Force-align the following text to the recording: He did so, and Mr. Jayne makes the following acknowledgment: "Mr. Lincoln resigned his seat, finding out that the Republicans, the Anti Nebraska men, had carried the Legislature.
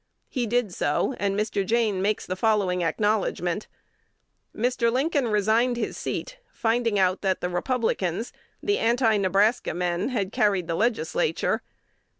He 0.29 0.47
did 0.47 0.73
so, 0.73 1.13
and 1.19 1.39
Mr. 1.39 1.63
Jayne 1.63 2.01
makes 2.01 2.25
the 2.25 2.35
following 2.35 2.81
acknowledgment: 2.81 3.67
"Mr. 4.55 4.91
Lincoln 4.91 5.27
resigned 5.27 5.77
his 5.77 5.95
seat, 5.95 6.39
finding 6.51 6.97
out 6.97 7.21
that 7.21 7.39
the 7.39 7.49
Republicans, 7.49 8.33
the 8.63 8.79
Anti 8.79 9.17
Nebraska 9.17 9.75
men, 9.75 10.09
had 10.09 10.31
carried 10.31 10.65
the 10.65 10.73
Legislature. 10.73 11.61